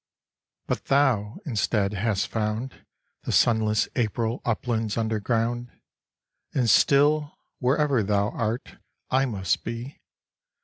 [0.65, 2.87] But thou, instead, hast found
[3.21, 5.69] The sunless April uplands underground,
[6.55, 8.77] And still, wherever thou art,
[9.11, 10.01] I must be.